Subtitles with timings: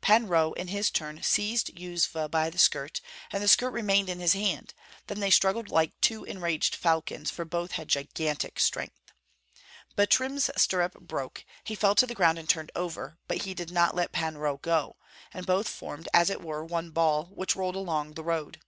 [0.00, 3.00] Pan Roh in his turn seized Yuzva by the skirt,
[3.32, 4.72] and the skirt remained in his hand;
[5.08, 9.12] then they struggled like two enraged falcons, for both had gigantic strength.
[9.96, 13.96] Butrym's stirrup broke; he fell to the ground and turned over, but he did not
[13.96, 14.94] let Pan Roh go,
[15.32, 18.60] and both formed as it were one ball, which rolled along the road.